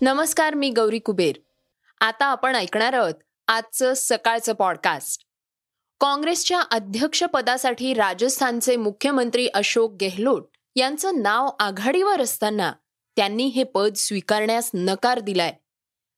[0.00, 1.36] नमस्कार मी गौरी कुबेर.
[2.00, 3.14] आता आपण ऐकणार आहोत
[3.48, 5.24] आजचं सकाळचं पॉडकास्ट
[6.00, 10.42] काँग्रेसच्या अध्यक्षपदासाठी राजस्थानचे मुख्यमंत्री अशोक गेहलोत
[10.76, 12.72] यांचं नाव आघाडीवर असताना
[13.16, 15.54] त्यांनी हे पद स्वीकारण्यास नकार दिलाय.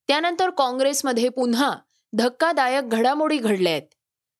[0.07, 1.77] त्यानंतर काँग्रेसमध्ये पुन्हा
[2.13, 3.87] धक्कादायक घडामोडी घडल्या आहेत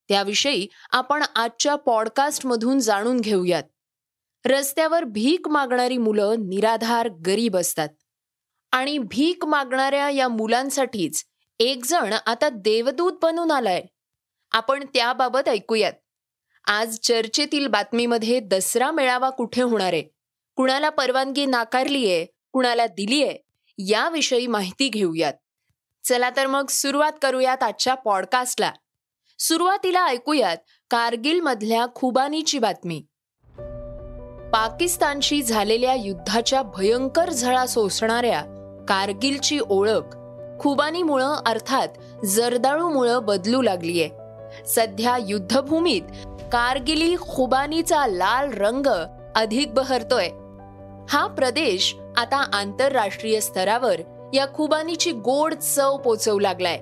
[0.10, 3.64] त्याविषयी आपण आजच्या पॉडकास्टमधून जाणून घेऊयात.
[4.46, 7.90] रस्त्यावर भीक मागणारी मुलं निराधार गरीब असतात.
[8.72, 11.24] आणि भीक मागणाऱ्या या मुलांसाठीच
[11.60, 13.84] एक जण आता देवदूत बनून आलाय.
[14.52, 15.94] आपण त्याबाबत ऐकूयात.
[16.68, 20.04] आज चर्चेतील बातमीमध्ये दसरा मेळावा कुठे होणार आहे?
[20.56, 23.38] कुणाला परवानगी नाकारलीये कुणाला दिलीये
[23.78, 25.34] याविषयी माहिती घेऊयात.
[26.04, 28.72] चला तर मग सुरुवात करूयात आजच्या पॉडकास्टला
[29.40, 30.58] सुरुवातीला ऐकूयात
[30.90, 33.06] कारगिल मधल्या खुबानीची बातमी.
[34.54, 38.61] पाकिस्तानशी झालेल्या युद्धाच्या भयंकर झळा सोसणाऱ्या
[38.92, 40.18] कारगिलची ओळख.
[40.60, 41.88] खुबानीमुळं अर्थात
[42.26, 44.10] जर्दाळूमुळं बदलू लागलीये.
[44.68, 46.02] सध्या युद्धभूमीत
[46.52, 50.28] कारगिली खुबानीचा लाल रंग अधिक बहरतोय.
[51.10, 53.96] हा प्रदेश आता आंतरराष्ट्रीय स्तरावर
[54.34, 56.78] या खुबानीची गोड चव पोचवू लागलाय.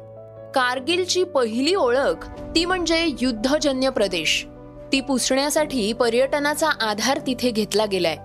[0.55, 4.47] कारगिलची पहिली ओळख ती म्हणजे युद्धजन्य प्रदेश.
[4.91, 8.17] ती पुसण्यासाठी पर्यटनाचा आधार तिथे घेतला गेलाय.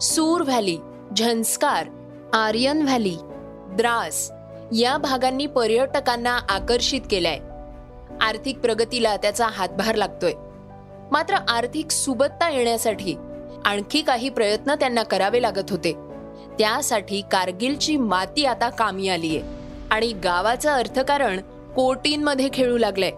[0.00, 0.78] Suru valley
[1.16, 1.86] Zanskar
[2.32, 3.16] Aryan valley.
[3.72, 4.30] Dras
[4.72, 7.38] या भागांनी पर्यटकांना आकर्षित केलंय.
[8.20, 10.32] आर्थिक प्रगतीला त्याचा हातभार लागतोय.
[11.12, 13.14] मात्र आर्थिक सुबत्ता येण्यासाठी
[13.64, 15.92] आणखी काही प्रयत्न त्यांना करावे लागत होते.
[16.58, 19.42] त्यासाठी कारगिलची माती आता कामी आलीये
[19.90, 21.40] आणि गावाचं अर्थकारण
[21.76, 23.10] कोटींमध्ये खेळू लागलंय.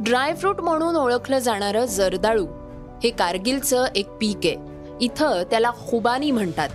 [0.00, 2.46] ड्रायफ्रूट म्हणून ओळखलं जाणारं जर्दाळू
[3.04, 4.56] हे कारगिलचं एक पीक आहे.
[5.00, 6.68] इथं त्याला खुबानी म्हणतात.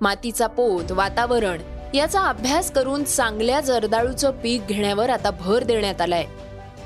[0.00, 1.58] मातीचा पोत वातावरण
[1.94, 6.24] याचा अभ्यास करून चांगल्या जर्दाळूचं पीक घेण्यावर आता भर देण्यात आलाय.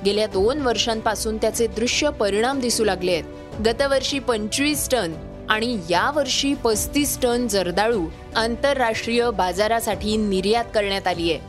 [0.04, 3.24] गेल्या दोन वर्षांपासून त्याचे दृश्य परिणाम दिसू लागले आहेत.
[3.66, 5.12] गतवर्षी पंचवीस टन
[5.50, 8.06] आणि या वर्षी पस्तीस टन जर्दाळू
[8.36, 11.40] आंतरराष्ट्रीय बाजारासाठी निर्यात करण्यात आली आहे.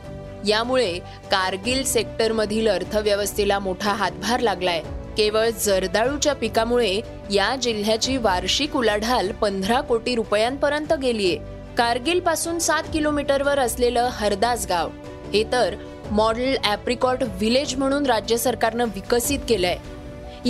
[0.50, 0.98] यामुळे
[1.30, 4.82] कारगिल सेक्टरमधील अर्थव्यवस्थेला मोठा हातभार लागलाय.
[5.16, 7.00] केवळ जर्दाळूच्या पिकामुळे
[7.30, 11.55] या जिल्ह्याची वार्षिक उलाढाल पंधरा कोटी रुपयांपर्यंत गेलीये.
[11.78, 14.90] कारगिलपासून सात किलोमीटरवर असलेलं हरदास गाव
[15.34, 15.74] हे तर
[16.10, 19.76] मॉडेल ॲप्रिकॉट विलेज म्हणून राज्य सरकारनं विकसित केलंय.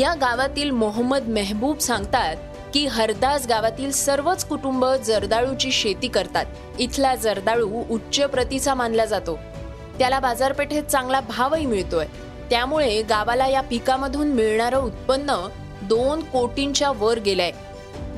[0.00, 2.36] या गावातील मोहम्मद मेहबूब सांगतात
[2.74, 6.46] की हरदास गावातील सर्वच कुटुंब जर्दाळूची शेती करतात.
[6.78, 9.38] इथला जर्दाळू उच्च प्रतीचा मानला जातो.
[9.98, 12.06] त्याला बाजारपेठेत चांगला भावही मिळतोय.
[12.50, 15.48] त्यामुळे गावाला या पिकामधून मिळणारं उत्पन्न
[15.82, 17.52] दोन कोटींच्या वर गेलंय.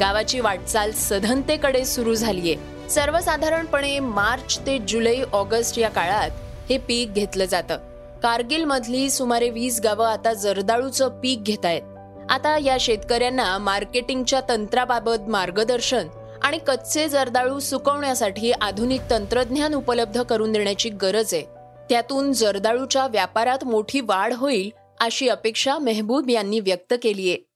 [0.00, 2.77] गावाची वाटचाल सधनतेकडे सुरू झालीये.
[2.90, 6.30] सर्वसाधारणपणे मार्च ते जुलै ऑगस्ट या काळात
[6.68, 7.78] हे पीक घेतलं जातं.
[8.22, 11.82] कारगिल मधली सुमारे वीस गावं आता जर्दाळूचं पीक घेत आहेत.
[12.30, 16.08] आता या शेतकऱ्यांना मार्केटिंगच्या तंत्राबाबत मार्गदर्शन
[16.42, 21.42] आणि कच्चे जर्दाळू सुकवण्यासाठी आधुनिक तंत्रज्ञान उपलब्ध करून देण्याची गरज आहे.
[21.90, 27.47] त्यातून जर्दाळूच्या व्यापारात मोठी वाढ होईल अशी अपेक्षा मेहबूब यांनी व्यक्त केली आहे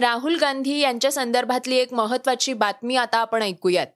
[0.00, 3.86] राहुल गांधी यांच्या संदर्भातली एक महत्वाची बातमी आता आपण ऐकूयात.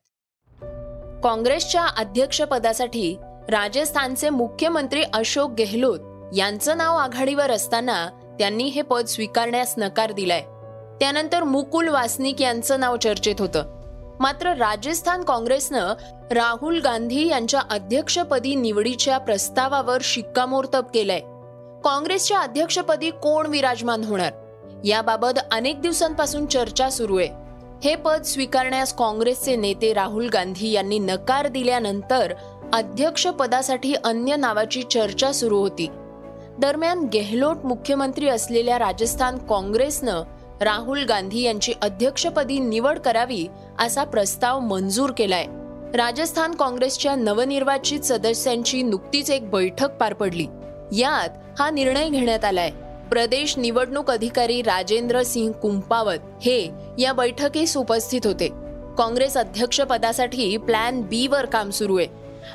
[1.25, 3.17] काँग्रेसच्या अध्यक्षपदासाठी
[3.49, 5.99] राजस्थानचे मुख्यमंत्री अशोक गेहलोत
[6.37, 8.07] यांचं नाव आघाडीवर असताना
[8.39, 10.41] त्यांनी हे पद स्वीकारण्यास नकार दिलाय.
[11.01, 13.65] त्यानंतर मुकुल वासनिक यांचं नाव चर्चेत होतं.
[14.21, 15.95] मात्र राजस्थान काँग्रेसनं
[16.31, 21.21] राहुल गांधी यांच्या अध्यक्षपदी निवडीच्या प्रस्तावावर शिक्कामोर्तब केलंय.
[21.85, 24.33] काँग्रेसच्या अध्यक्षपदी कोण विराजमान होणार?
[24.85, 27.29] याबाबत अनेक दिवसांपासून चर्चा सुरू आहे.
[27.85, 32.35] हे पद स्वीकारण्यास काँग्रेसचे नेते राहुल गांधी यांनी नकार दिल्यानंतर
[32.73, 35.89] अध्यक्षपदासाठी अन्य नावाची चर्चा सुरू होती.
[36.59, 40.23] दरम्यान गेहलोट मुख्यमंत्री असलेल्या राजस्थान काँग्रेसनं
[40.61, 43.47] राहुल गांधी यांची अध्यक्षपदी निवड करावी
[43.79, 45.47] असा प्रस्ताव मंजूर केलाय.
[45.97, 50.47] राजस्थान काँग्रेसच्या नवनिर्वाचित सदस्यांची नुकतीच एक बैठक पार पडली.
[50.93, 52.71] यात हा निर्णय घेण्यात आलाय.
[53.13, 58.49] प्रदेश निवडणूक अधिकारी राजेंद्र सिंह कुंपावत हे या बैठकीस उपस्थित होते.
[58.99, 62.07] काँग्रेस अध्यक्षपदासाठी प्लॅन बी वर काम सुरू आहे.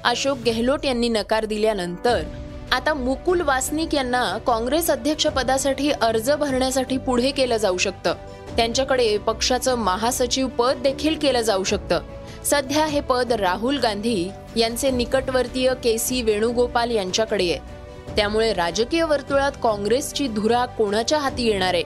[0.03, 2.23] अशोक गेहलोत यांनी नकार दिल्यानंतर
[2.71, 8.13] आता मुकुल वासनिक यांना काँग्रेस अध्यक्षपदासाठी अर्ज भरण्यासाठी पुढे केलं जाऊ शकतं.
[8.57, 11.99] त्यांच्याकडे पक्षाचं महासचिव पद देखील केलं जाऊ शकतं.
[12.45, 17.76] सध्या हे पद राहुल गांधी यांचे निकटवर्तीय के सी वेणुगोपाल यांच्याकडे आहे.
[18.15, 21.83] त्यामुळे राजकीय वर्तुळात काँग्रेसची धुरा कोणाच्या हाती येणार आहे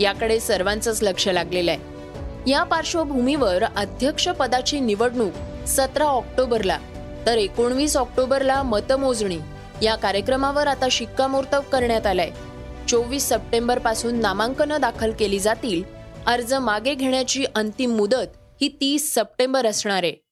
[0.00, 2.50] याकडे सर्वांचंच लक्ष लागलेलं आहे.
[2.50, 6.78] या पार्श्वभूमीवर अध्यक्षपदाची निवडणूक सतरा ऑक्टोबरला
[7.26, 9.38] तर एकोणवीस ऑक्टोबरला मतमोजणी
[9.82, 12.30] या कार्यक्रमावर आता शिक्कामोर्तब करण्यात आलाय.
[12.88, 15.82] चोवीस सप्टेंबरपासून नामांकनं दाखल केली जातील
[16.26, 20.23] अर्ज मागे घेण्याची अंतिम मुदत ही तीस सप्टेंबर असणार आहे.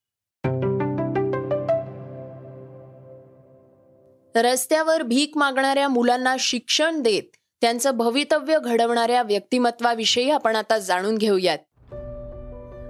[4.34, 7.22] रस्त्यावर भीक मागणाऱ्या मुलांना शिक्षण देत
[7.60, 11.58] त्यांचं भवितव्य घडवणाऱ्या व्यक्तिमत्वाविषयी आपण आता जाणून घेऊयात.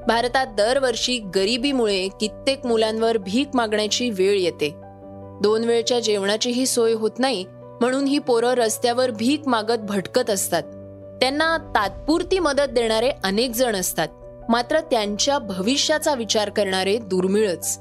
[0.07, 4.69] भारतात दरवर्षी गरिबीमुळे कित्येक मुलांवर भीक मागण्याची वेळ येते.
[5.43, 10.63] दोन वेळच्या जेवणाचीही सोय होत नाही म्हणून ही पोरं रस्त्यावर भीक मागत भटकत असतात.
[11.21, 14.09] त्यांना तात्पुरती मदत देणारे अनेक जण असतात.
[14.51, 17.79] मात्र त्यांच्या भविष्याचा विचार करणारे दुर्मिळच.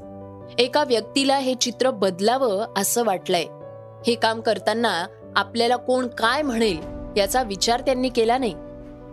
[0.60, 3.46] एका व्यक्तीला हे चित्र बदलावं असं वाटलंय.
[4.08, 5.06] हे काम करताना
[5.36, 6.78] आपल्याला कोण काय म्हणेल
[7.18, 8.54] याचा विचार त्यांनी केला नाही.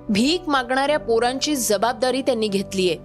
[0.08, 2.96] भीक मागणाऱ्या पोरांची जबाबदारी त्यांनी घेतलीये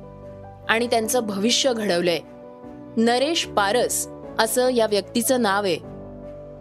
[0.70, 2.20] आणि त्यांचं भविष्य घडवलंय.
[2.98, 4.08] नरेश पारस
[4.40, 5.78] असं या व्यक्तीचं नाव आहे.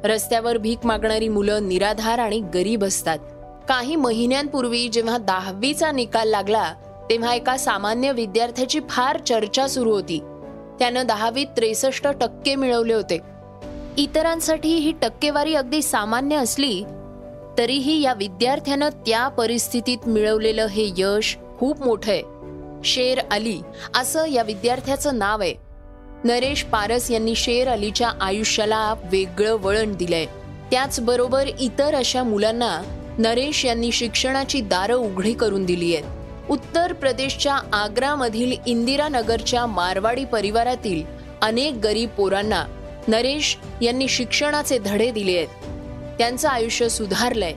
[0.05, 3.19] रस्त्यावर भीक मागणारी मुलं निराधार आणि गरीब असतात.
[3.69, 6.73] काही महिन्यांपूर्वी जेव्हा दहावीचा निकाल लागला
[7.11, 10.21] तेव्हा एका सामान्य विद्यार्थ्याची फार चर्चा सुरू होती.
[10.83, 13.19] त्यानं दहावीत त्रेसष्ट टक्के मिळवले होते.
[13.99, 16.85] इतरांसाठी ही टक्केवारी अगदी सामान्य असली
[17.59, 22.23] तरीही या विद्यार्थ्यानं त्या परिस्थितीत मिळवलेलं हे यश खूप मोठं आहे.
[22.85, 23.61] शेर अली
[23.97, 25.55] असं या विद्यार्थ्याचं नाव आहे.
[26.25, 30.27] नरेश पारस यांनी शेर अलीच्या आयुष्याला वेगळं वळण दिलंय.
[30.71, 32.83] त्याचबरोबर इतर अशा मुलांना
[33.19, 36.22] नरेश यांनी शिक्षणाची दारं उघडी करून दिली आहेत.
[36.53, 41.03] उत्तर प्रदेशच्या आग्रामधील इंदिरानगरच्या मारवाडी परिवारातील
[41.43, 42.65] अनेक गरीब पोरांना
[43.09, 45.49] नरेश यांनी शिक्षणाचे धडे दिले आहेत.
[46.19, 47.53] त्यांचं आयुष्य सुधारलंय.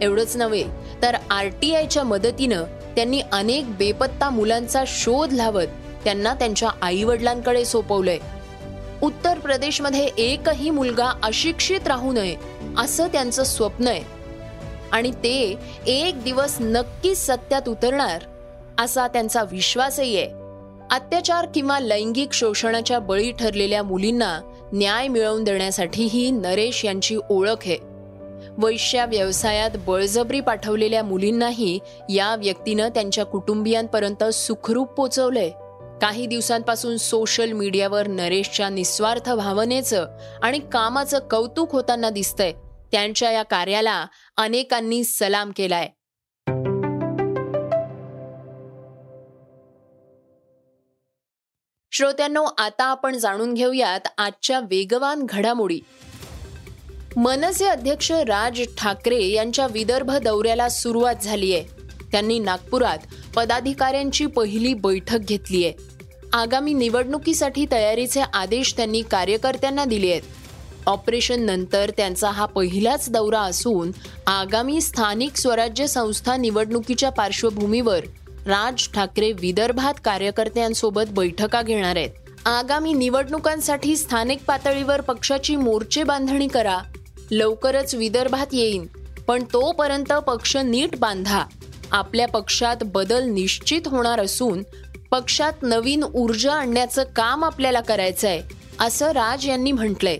[0.00, 0.64] एवढंच नव्हे
[1.02, 2.64] तर आर टी आयच्या मदतीनं
[2.96, 5.66] त्यांनी अनेक बेपत्ता मुलांचा शोध लावत
[6.04, 8.18] त्यांना त्यांच्या आईवडिलांकडे सोपवलंय.
[9.02, 12.36] उत्तर प्रदेशमध्ये एकही मुलगा अशिक्षित राहू नये
[12.78, 14.19] असं त्यांचं स्वप्न आहे.
[14.92, 15.56] आणि ते
[15.86, 18.22] एक दिवस नक्कीच सत्यात उतरणार
[18.80, 20.28] असा त्यांचा विश्वासही आहे.
[20.90, 24.40] अत्याचार किंवा लैंगिक शोषणाच्या बळी ठरलेल्या मुलींना
[24.72, 27.76] न्याय मिळवून देण्यासाठीही नरेश यांची ओळख आहे.
[28.58, 31.78] वैश्या व्यवसायात बळजबरी पाठवलेल्या मुलींनाही
[32.08, 35.50] या व्यक्तीनं त्यांच्या कुटुंबियांपर्यंत सुखरूप पोचवलंय.
[36.02, 40.06] काही दिवसांपासून सोशल मीडियावर नरेशच्या निस्वार्थ भावनेचं
[40.42, 42.52] आणि कामाचं कौतुक होताना दिसतंय.
[42.92, 44.06] त्यांच्या या कार्याला
[44.36, 45.88] अनेकांनी सलाम केलाय.
[51.92, 55.80] श्रोत्यांनो आता आपण जाणून घेऊयात आजच्या वेगवान घडामोडी.
[57.16, 61.62] मनसे अध्यक्ष राज ठाकरे यांच्या विदर्भ दौऱ्याला सुरुवात झालीय.
[62.12, 62.98] त्यांनी नागपुरात
[63.36, 65.88] पदाधिकाऱ्यांची पहिली बैठक घेतली आहे
[66.32, 70.39] आगामी निवडणुकीसाठी तयारीचे आदेश त्यांनी कार्यकर्त्यांना दिले आहेत
[70.86, 73.90] ऑपरेशन नंतर त्यांचा हा पहिलाच दौरा असून
[74.26, 78.00] आगामी स्थानिक स्वराज्य संस्था निवडणुकीच्या पार्श्वभूमीवर
[78.46, 82.10] राज ठाकरे विदर्भात कार्यकर्त्यांसोबत बैठका घेणार आहेत.
[82.46, 86.78] आगामी निवडणुकांसाठी स्थानिक पातळीवर पक्षाची मोर्चे बांधणी करा.
[87.30, 88.86] लवकरच विदर्भात येईन
[89.26, 91.44] पण तोपर्यंत पक्ष नीट बांधा.
[91.92, 94.62] आपल्या पक्षात बदल निश्चित होणार असून
[95.10, 98.42] पक्षात नवीन ऊर्जा आणण्याचं काम आपल्याला करायचं आहे
[98.80, 100.18] असं राज यांनी म्हटलंय.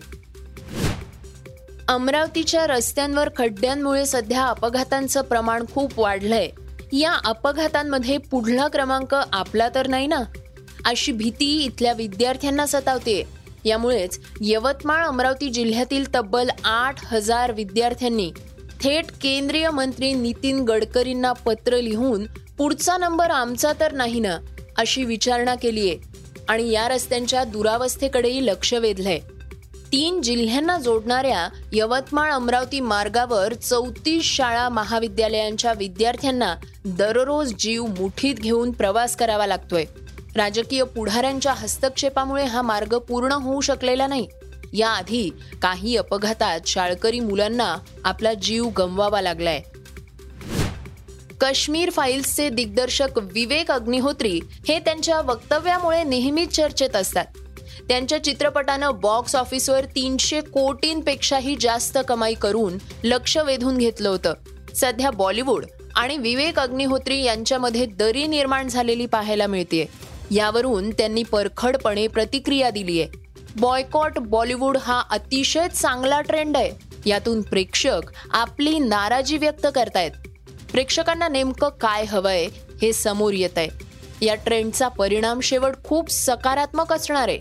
[1.90, 6.48] अमरावतीच्या रस्त्यांवर खड्ड्यांमुळे सध्या अपघातांचं प्रमाण खूप वाढलंय.
[6.92, 10.20] या अपघातांमध्ये पुढला क्रमांक आपला तर नाही ना?
[10.84, 13.22] अशी भीती इथल्या विद्यार्थ्यांना सतावते
[13.64, 18.32] यामुळेच यवतमाळ अमरावती जिल्ह्यातील तब्बल आठ हजार विद्यार्थ्यांनी
[18.80, 22.24] थेट केंद्रीय मंत्री नितीन गडकरींना पत्र लिहून
[22.58, 24.38] पुढचा नंबर आमचा तर नाही ना?
[24.76, 25.98] अशी विचारणा केली आहे
[26.48, 29.18] आणि या रस्त्यांच्या दुरावस्थेकडेही लक्ष वेधलंय.
[29.92, 36.54] तीन जिल्ह्यांना जोडणाऱ्या यवतमाळ अमरावती मार्गावर चौतीस शाळा महाविद्यालयांच्या विद्यार्थ्यांना
[36.84, 39.84] दररोज जीव मुठीत घेऊन प्रवास करावा लागतोय.
[40.36, 44.26] राजकीय पुढाऱ्यांच्या हस्तक्षेपामुळे हा मार्ग पूर्ण होऊ शकलेला नाही.
[44.72, 45.30] याआधी
[45.62, 49.60] काही अपघातात शाळकरी मुलांना आपला जीव गमवावा लागलाय.
[51.40, 57.24] काश्मीर फाईल्सचे दिग्दर्शक विवेक अग्निहोत्री हे त्यांच्या वक्तव्यामुळे नेहमीच चर्चेत असतात.
[57.88, 64.34] त्यांच्या चित्रपटानं बॉक्स ऑफिसवर तीनशे कोटींपेक्षाही जास्त कमाई करून लक्ष वेधून घेतलं होतं.
[64.74, 65.64] सध्या बॉलिवूड
[65.96, 69.86] आणि विवेक अग्निहोत्री यांच्यामध्ये दरी निर्माण झालेली पाहायला मिळते
[70.30, 73.18] यावरून त्यांनी परखडपणे प्रतिक्रिया दिली आहे
[73.60, 76.70] बॉयकॉट बॉलिवूड हा अतिशय चांगला ट्रेंड आहे.
[77.06, 80.10] यातून प्रेक्षक आपली नाराजी व्यक्त करतायत.
[80.72, 82.48] प्रेक्षकांना नेमकं काय हवंय
[82.82, 87.38] हे समोर येत आहे या ट्रेंडचा परिणाम शेवट खूप सकारात्मक असणार आहे.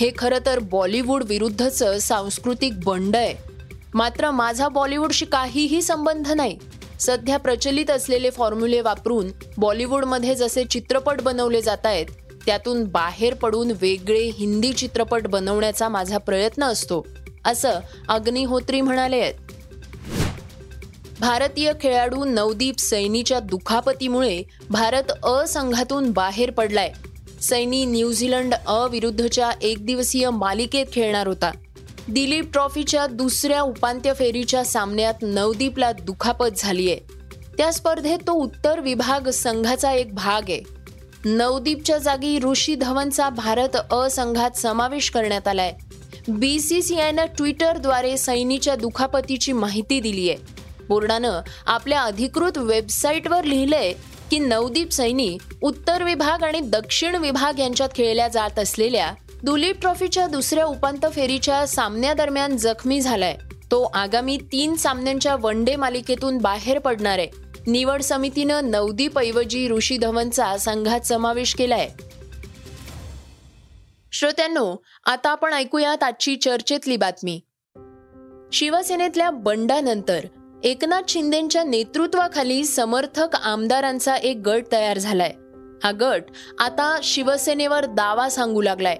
[0.00, 3.34] हे खरं तर बॉलिवूड विरुद्धचं सांस्कृतिक बंड आहे.
[3.94, 6.58] मात्र माझा बॉलिवूडशी काहीही संबंध नाही.
[7.00, 12.06] सध्या प्रचलित असलेले फॉर्म्युले वापरून बॉलिवूडमध्ये जसे चित्रपट बनवले जात आहेत
[12.46, 17.06] त्यातून बाहेर पडून वेगळे हिंदी चित्रपट बनवण्याचा माझा प्रयत्न असतो
[17.44, 19.34] असं अग्निहोत्री म्हणाले आहेत.
[21.20, 26.92] भारतीय खेळाडू नवदीप सैनीच्या दुखापतीमुळे भारत अ संघातून बाहेर पडलाय.
[27.42, 31.50] सैनी न्यूझीलंड अ विरुद्धच्या एकदिवसीय मालिकेत खेळणार होता.
[32.08, 36.96] दिलीप ट्रॉफीच्या दुसऱ्या उपांत्य फेरीच्या सामन्यात नवदीपला दुखापत झालीय.
[37.58, 40.60] त्या स्पर्धेत तो उत्तर विभाग संघाचा एक भाग आहे.
[41.24, 45.72] नवदीपच्या जागी ऋषी धवनचा भारत अ संघात समावेश करण्यात आलाय.
[46.28, 50.38] बी सी सी आयनं ट्विटरद्वारे सैनीच्या दुखापतीची माहिती दिली आहे
[50.88, 53.92] बोर्डानं आपल्या अधिकृत वेबसाईटवर लिहिलंय
[54.30, 60.64] की नवदीप सैनी उत्तर विभाग आणि दक्षिण विभाग यांच्यात खेळल्या जात असलेल्या दुलीप ट्रॉफीच्या दुसऱ्या
[60.64, 63.36] उपांत्य फेरीच्या सामन्यादरम्यान जखमी झालाय.
[63.70, 67.28] तो आगामी तीन सामन्यांच्या वन डे मालिकेतून बाहेर पडणार आहे.
[67.66, 71.88] निवड समितीनं नवदीप ऐवजी ऋषी धवनचा संघात समावेश केलाय.
[74.12, 77.40] श्रोत्यांनो आता आपण ऐकूयात आजची चर्चेतली बातमी.
[78.52, 80.24] शिवसेनेतल्या बंडानंतर
[80.64, 85.32] एकनाथ शिंदेच्या नेतृत्वाखाली समर्थक आमदारांचा एक गट तयार झालाय.
[85.84, 86.22] हा गट
[86.58, 88.96] आता शिवसेनेवर दावा सांगू लागलाय.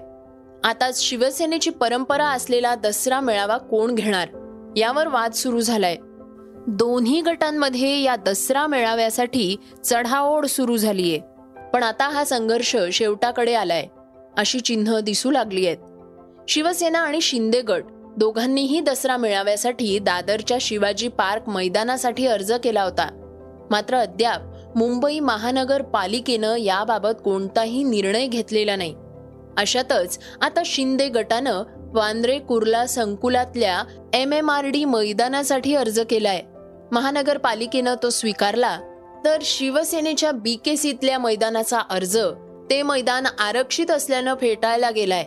[0.63, 4.27] आता शिवसेनेची परंपरा असलेला दसरा मेळावा कोण घेणार?
[4.77, 5.95] यावर वाद सुरू झालाय.
[6.67, 11.19] दोन्ही गटांमध्ये या दसरा मेळाव्यासाठी चढाओढ सुरू झालीय.
[11.73, 13.87] पण आता हा संघर्ष शेवटाकडे आलाय
[14.37, 15.77] अशी चिन्ह दिसू लागली आहेत
[16.49, 17.83] शिवसेना आणि शिंदे गट
[18.17, 23.07] दोघांनीही दसरा मेळाव्यासाठी दादरच्या शिवाजी पार्क मैदानासाठी अर्ज केला होता.
[23.71, 28.95] मात्र अद्याप मुंबई महानगरपालिकेनं याबाबत कोणताही निर्णय घेतलेला नाही.
[29.57, 33.81] अशातच आता शिंदे गटानं वांद्रे कुर्ला संकुलातल्या
[34.13, 36.41] एम एम आर डी मैदानासाठी अर्ज केलाय.
[36.91, 38.79] महानगरपालिकेनं तो स्वीकारला
[39.25, 42.17] तर शिवसेनेच्या बीकेसीतल्या मैदानाचा अर्ज
[42.69, 45.25] ते मैदान आरक्षित असल्यानं फेटाळला गेलाय.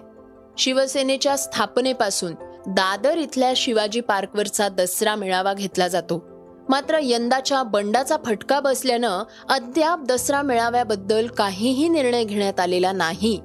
[0.58, 2.34] शिवसेनेच्या स्थापनेपासून
[2.66, 6.24] दादर इथल्या शिवाजी पार्कवरचा दसरा मेळावा घेतला जातो.
[6.68, 13.40] मात्र यंदाच्या बंडाचा फटका बसल्यानं अद्याप दसरा मेळाव्याबद्दल काहीही निर्णय घेण्यात आलेला नाही.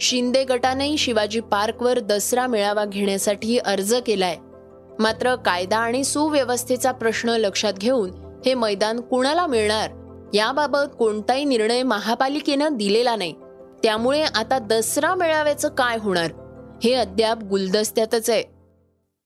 [0.00, 4.36] शिंदे गटानेही शिवाजी पार्कवर दसरा मेळावा घेण्यासाठी अर्ज केलाय.
[4.98, 8.10] मात्र कायदा आणि सुव्यवस्थेचा प्रश्न लक्षात घेऊन
[8.46, 9.90] हे मैदान कुणाला मिळणार?
[10.34, 13.34] याबाबत कोणताही निर्णय महापालिकेनं दिलेला नाही.
[13.82, 16.30] त्यामुळे आता दसरा मेळाव्याचं काय होणार?
[16.84, 18.51] हे अद्याप गुलदस्त्यातच आहे.